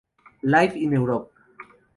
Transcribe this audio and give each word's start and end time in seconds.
Live 0.41 0.75
in 0.77 0.93
Europe! 0.93 1.31